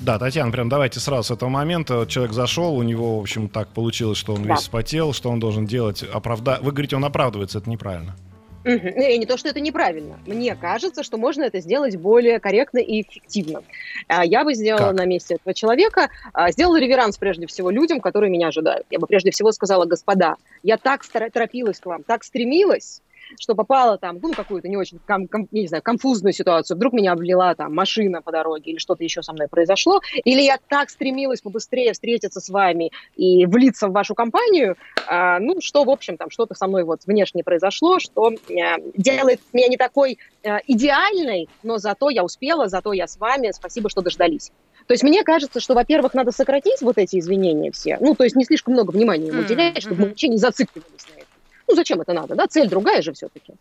[0.02, 2.06] да, Татьяна, прям давайте сразу с этого момента.
[2.08, 4.54] Человек зашел, у него, в общем, так получилось, что он да.
[4.54, 6.60] весь спотел, что он должен делать, оправда...
[6.62, 8.16] Вы говорите, он оправдывается, это неправильно.
[8.64, 8.90] Угу.
[8.96, 10.20] Не, не то, что это неправильно.
[10.28, 13.64] Мне кажется, что можно это сделать более корректно и эффективно.
[14.08, 14.98] А, я бы сделала как?
[14.98, 18.86] на месте этого человека, а, сделала реверанс прежде всего людям, которые меня ожидают.
[18.92, 23.02] Я бы прежде всего сказала, господа, я так торопилась к вам, так стремилась,
[23.40, 27.14] что попала там, ну, какую-то не очень, ком, ком, не знаю, конфузную ситуацию, вдруг меня
[27.14, 31.42] облила там машина по дороге или что-то еще со мной произошло, или я так стремилась
[31.42, 34.76] побыстрее встретиться с вами и влиться в вашу компанию,
[35.08, 39.42] а, ну, что, в общем, там что-то со мной вот внешне произошло, что а, делает
[39.54, 44.02] меня не такой а, идеальной, но зато я успела, зато я с вами, спасибо, что
[44.02, 44.52] дождались.
[44.88, 48.36] То есть мне кажется, что, во-первых, надо сократить вот эти извинения все, ну, то есть
[48.36, 49.82] не слишком много внимания ему уделять, mm-hmm.
[49.82, 51.31] чтобы мы вообще не зацикливались на этом.
[51.72, 52.48] Ну, зачем это надо, да?
[52.48, 53.54] Цель другая же все-таки.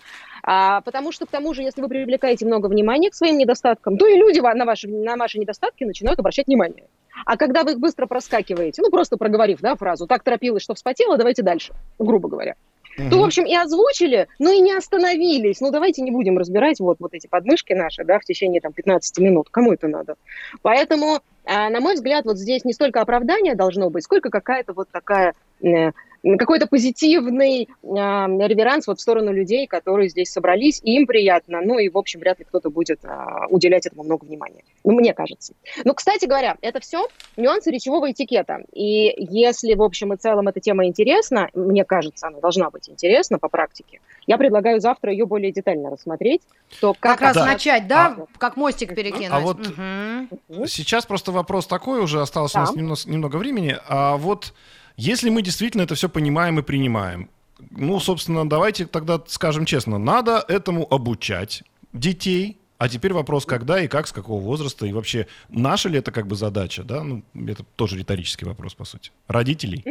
[0.42, 4.06] А, потому что, к тому же, если вы привлекаете много внимания к своим недостаткам, то
[4.08, 6.86] и люди на ваши, на ваши недостатки начинают обращать внимание.
[7.24, 11.16] А когда вы их быстро проскакиваете, ну, просто проговорив, да, фразу «так торопилась, что вспотела,
[11.18, 12.56] давайте дальше», грубо говоря,
[12.96, 15.60] то, в общем, и озвучили, но и не остановились.
[15.60, 19.18] Ну, давайте не будем разбирать вот, вот эти подмышки наши, да, в течение там 15
[19.18, 19.48] минут.
[19.50, 20.16] Кому это надо?
[20.62, 24.88] Поэтому, а, на мой взгляд, вот здесь не столько оправдание должно быть, сколько какая-то вот
[24.90, 25.92] такая э,
[26.22, 31.78] какой-то позитивный э, реверанс вот в сторону людей, которые здесь собрались, и им приятно, ну
[31.78, 33.08] и, в общем, вряд ли кто-то будет э,
[33.48, 34.62] уделять этому много внимания.
[34.84, 35.54] Ну, мне кажется.
[35.84, 38.64] Ну, кстати говоря, это все нюансы речевого этикета.
[38.72, 43.38] И если, в общем и целом, эта тема интересна, мне кажется, она должна быть интересна
[43.38, 46.42] по практике, я предлагаю завтра ее более детально рассмотреть.
[46.80, 47.46] То как, как раз да.
[47.46, 49.30] начать, да, а, как мостик перекинуть.
[49.30, 50.66] А вот угу.
[50.66, 52.60] сейчас просто вопрос такой, уже осталось да.
[52.60, 53.76] у нас немного, немного времени.
[53.88, 54.52] А вот
[55.00, 57.30] если мы действительно это все понимаем и принимаем,
[57.70, 61.62] ну, собственно, давайте тогда скажем честно, надо этому обучать
[61.94, 66.12] детей, а теперь вопрос, когда и как, с какого возраста, и вообще, наша ли это
[66.12, 67.02] как бы задача, да?
[67.02, 69.10] Ну, это тоже риторический вопрос, по сути.
[69.26, 69.84] Родителей.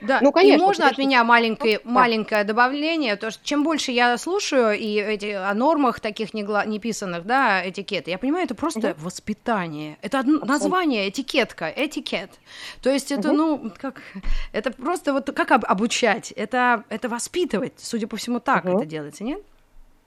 [0.00, 3.92] Да, ну, конечно, и можно от меня маленькое, ну, маленькое добавление, то что чем больше
[3.92, 8.90] я слушаю и эти о нормах таких негла, неписанных, да, этикеты, я понимаю, это просто
[8.90, 9.04] угу.
[9.04, 12.30] воспитание, это одно, название, этикетка, этикет,
[12.82, 13.36] то есть это, угу.
[13.36, 14.00] ну, как,
[14.52, 18.78] это просто вот как об, обучать, это, это воспитывать, судя по всему, так угу.
[18.78, 19.42] это делается, нет?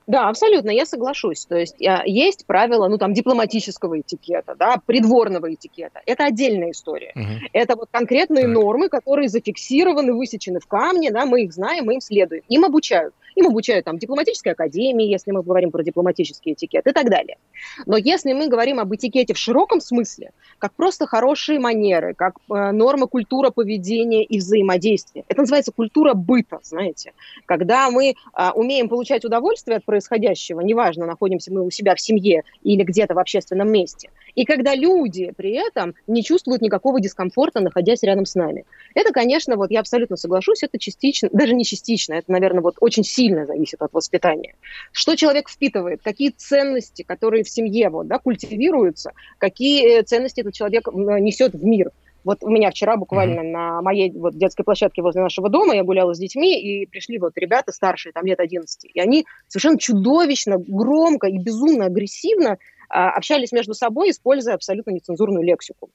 [0.08, 1.46] Да, абсолютно, я соглашусь.
[1.46, 6.02] То есть а, есть правила, ну, там, дипломатического этикета, да, придворного этикета.
[6.06, 7.14] Это отдельная история.
[7.16, 7.50] Угу.
[7.54, 8.54] Это вот конкретные так.
[8.54, 12.44] нормы, которые зафиксированы, высечены в камне, да, мы их знаем, мы им следуем.
[12.50, 13.14] Им обучают.
[13.36, 17.38] Им обучают там дипломатической академии, если мы говорим про дипломатический этикет и так далее.
[17.86, 22.72] Но если мы говорим об этикете в широком смысле, как просто хорошие манеры, как э,
[22.72, 27.14] норма культура поведения и взаимодействия, это называется культура быта, знаете.
[27.46, 32.44] Когда мы э, умеем получать удовольствие от происходящего, неважно, находимся мы у себя в семье
[32.64, 38.04] или где-то в общественном месте– и когда люди при этом не чувствуют никакого дискомфорта, находясь
[38.04, 38.66] рядом с нами.
[38.94, 43.04] Это, конечно, вот я абсолютно соглашусь, это частично, даже не частично, это, наверное, вот очень
[43.04, 44.56] сильно зависит от воспитания.
[44.92, 50.54] Что человек впитывает, какие ценности, которые в семье вот, да, культивируются, какие э, ценности этот
[50.54, 51.92] человек несет в мир.
[52.24, 53.52] Вот у меня вчера буквально mm-hmm.
[53.52, 57.34] на моей вот детской площадке возле нашего дома я гуляла с детьми, и пришли вот
[57.36, 62.58] ребята старшие, там лет 11, и они совершенно чудовищно, громко и безумно агрессивно
[62.90, 65.90] а, общались между собой, используя абсолютно нецензурную лексику.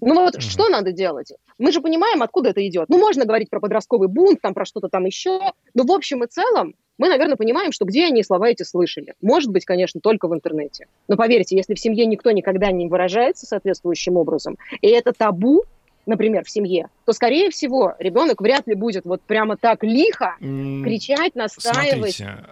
[0.00, 0.40] Ну вот mm-hmm.
[0.40, 1.32] что надо делать?
[1.58, 2.88] Мы же понимаем, откуда это идет.
[2.88, 5.40] Ну, можно говорить про подростковый бунт, там про что-то там еще,
[5.74, 9.14] но в общем и целом мы, наверное, понимаем, что где они слова эти слышали.
[9.20, 10.86] Может быть, конечно, только в интернете.
[11.08, 15.64] Но поверьте, если в семье никто никогда не выражается соответствующим образом, и это табу,
[16.06, 21.34] например, в семье, то, скорее всего, ребенок вряд ли будет вот прямо так лихо кричать,
[21.34, 22.16] настаивать.
[22.16, 22.46] Смотрите,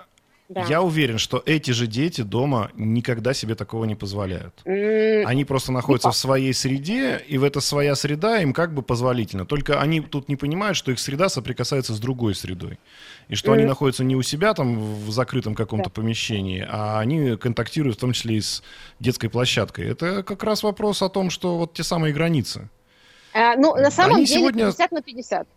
[0.53, 0.67] Да.
[0.69, 4.61] Я уверен, что эти же дети дома никогда себе такого не позволяют.
[4.67, 8.83] Mm, они просто находятся в своей среде, и в эта своя среда им как бы
[8.83, 9.47] позволительно.
[9.47, 12.79] Только они тут не понимают, что их среда соприкасается с другой средой.
[13.29, 13.55] И что mm.
[13.55, 15.95] они находятся не у себя там в закрытом каком-то да.
[15.95, 18.63] помещении, а они контактируют в том числе и с
[19.01, 19.89] детской площадкой.
[19.89, 22.69] Это как раз вопрос о том, что вот те самые границы.
[23.33, 24.65] А, ну, на самом они деле сегодня...
[24.67, 25.49] 50 на 50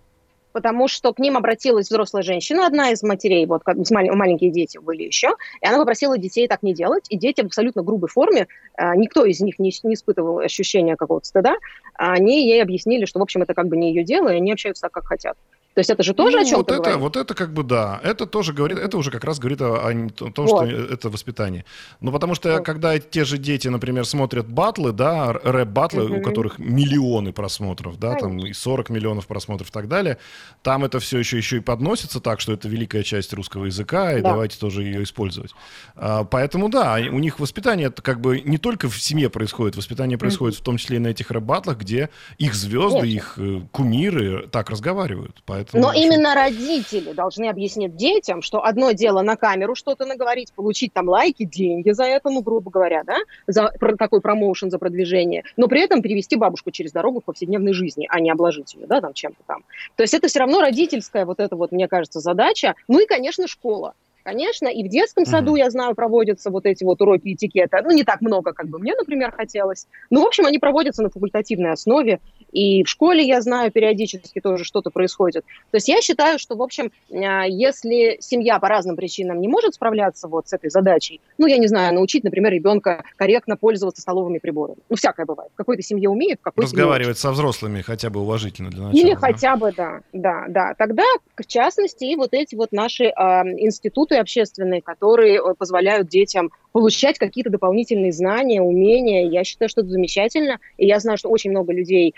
[0.55, 5.03] потому что к ним обратилась взрослая женщина, одна из матерей, вот как маленькие дети были
[5.03, 8.95] еще, и она попросила детей так не делать, и дети в абсолютно грубой форме, а,
[8.95, 11.57] никто из них не, не испытывал ощущения какого-то стыда,
[11.95, 14.83] они ей объяснили, что, в общем, это как бы не ее дело, и они общаются
[14.83, 15.35] так, как хотят.
[15.75, 17.01] То есть это же тоже ну, о чем-то вот это, говорит?
[17.01, 20.31] Вот это как бы да, это тоже говорит, это уже как раз говорит о, о
[20.31, 20.69] том, вот.
[20.69, 21.65] что это воспитание.
[21.99, 22.65] Ну потому что вот.
[22.65, 26.19] когда те же дети, например, смотрят батлы, да, рэп-батлы, угу.
[26.19, 28.39] у которых миллионы просмотров, да, Конечно.
[28.39, 30.17] там и 40 миллионов просмотров и так далее,
[30.63, 34.21] там это все еще, еще и подносится так, что это великая часть русского языка, и
[34.21, 34.29] да.
[34.29, 35.51] давайте тоже ее использовать.
[35.97, 40.17] А, поэтому да, у них воспитание это как бы не только в семье происходит, воспитание
[40.17, 40.61] происходит угу.
[40.61, 43.17] в том числе и на этих рэп-батлах, где их звезды, Конечно.
[43.17, 45.43] их э, кумиры так разговаривают.
[45.45, 50.53] Поэтому Поэтому, Но именно родители должны объяснить детям, что одно дело на камеру что-то наговорить,
[50.53, 55.43] получить там лайки, деньги за это, ну, грубо говоря, да, за такой промоушен, за продвижение,
[55.57, 59.01] но при этом перевести бабушку через дорогу в повседневной жизни, а не обложить ее, да,
[59.01, 59.63] там чем-то там.
[59.95, 62.75] То есть это все равно родительская вот эта вот, мне кажется, задача.
[62.87, 63.93] Ну и, конечно, школа.
[64.25, 67.81] Конечно, и в детском саду, я знаю, проводятся вот эти вот уроки этикета.
[67.83, 69.85] Ну, не так много, как бы мне, например, хотелось.
[70.09, 72.19] Но, в общем, они проводятся на факультативной основе.
[72.55, 75.43] И в школе, я знаю, периодически тоже что-то происходит.
[75.71, 79.73] То есть я считаю, что, в общем, а, если семья по разным причинам не может
[79.75, 84.37] справляться вот с этой задачей, ну, я не знаю, научить, например, ребенка корректно пользоваться столовыми
[84.37, 84.77] приборами.
[84.89, 85.51] Ну, всякое бывает.
[85.53, 89.01] В какой-то семье умеет, в какой-то Разговаривать со взрослыми хотя бы уважительно для начала.
[89.01, 89.19] Или да?
[89.19, 90.73] хотя бы, да, да, да.
[90.77, 91.03] Тогда,
[91.35, 97.17] в частности, и вот эти вот наши э, институты общественные, которые э, позволяют детям получать
[97.17, 99.29] какие-то дополнительные знания, умения.
[99.29, 100.59] Я считаю, что это замечательно.
[100.77, 102.13] И я знаю, что очень много людей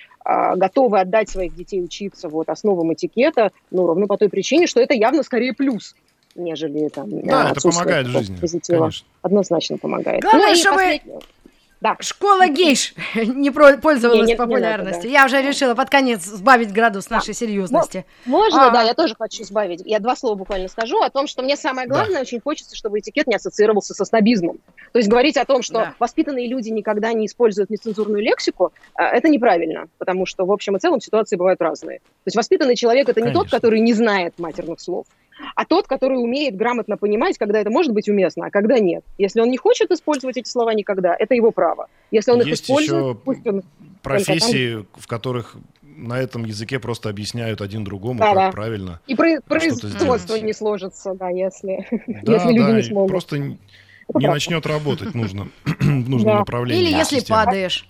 [0.55, 4.93] готовы отдать своих детей учиться вот, основам этикета, ну, ровно по той причине, что это
[4.93, 5.95] явно скорее плюс
[6.37, 8.79] нежели там да, это помогает в жизни, позитива.
[8.79, 9.07] Конечно.
[9.23, 10.21] Однозначно помогает.
[10.21, 11.19] Главное, ну, чтобы последнее...
[11.79, 11.95] Да.
[11.99, 15.09] Школа гейш не пользовалась не, не, популярностью.
[15.09, 15.35] Не надо, да.
[15.35, 18.05] Я уже решила под конец сбавить градус нашей серьезности.
[18.25, 18.71] Можно, а.
[18.71, 19.81] да, я тоже хочу сбавить.
[19.85, 22.21] Я два слова буквально скажу о том, что мне самое главное, да.
[22.21, 24.57] очень хочется, чтобы этикет не ассоциировался со снобизмом.
[24.91, 25.93] То есть говорить о том, что да.
[25.99, 30.79] воспитанные люди никогда не используют нецензурную лексику, а, это неправильно, потому что в общем и
[30.79, 31.99] целом ситуации бывают разные.
[31.99, 33.43] То есть воспитанный человек это не Конечно.
[33.43, 35.05] тот, который не знает матерных слов
[35.55, 39.03] а тот, который умеет грамотно понимать, когда это может быть уместно, а когда нет.
[39.17, 41.87] Если он не хочет использовать эти слова никогда, это его право.
[42.11, 43.63] Если он Есть их использует, еще пусть он...
[44.01, 44.87] профессии, там...
[44.95, 48.51] в которых на этом языке просто объясняют один другому, да, как да.
[48.51, 49.01] правильно.
[49.07, 53.09] И про- производство не сложится, да, если, да, если люди да, не смогут.
[53.09, 53.57] Просто не
[54.27, 56.39] начнет работать нужно, в нужном да.
[56.39, 56.83] направлении.
[56.83, 57.87] Или если падаешь.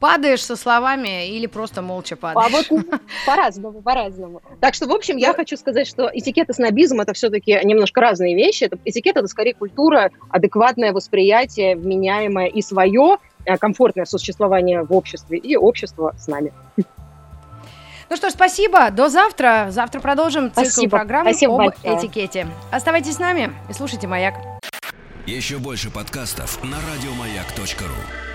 [0.00, 2.46] Падаешь со словами или просто молча падаешь?
[2.46, 2.86] А вот
[3.26, 4.40] по-разному, по-разному.
[4.58, 8.34] Так что, в общем, я хочу сказать, что этикет и снобизм– это все-таки немножко разные
[8.34, 8.64] вещи.
[8.64, 15.36] Это, этикет– это скорее культура, адекватное восприятие, вменяемое и свое, э, комфортное существование в обществе,
[15.36, 16.52] и общество с нами.
[18.08, 18.90] Ну что ж, спасибо.
[18.90, 19.66] До завтра.
[19.68, 20.96] Завтра продолжим цикл спасибо.
[20.96, 21.98] программ спасибо об большое.
[21.98, 22.46] этикете.
[22.72, 24.34] Оставайтесь с нами и слушайте «Маяк».
[25.26, 28.29] Еще больше подкастов на радиомаяк.ру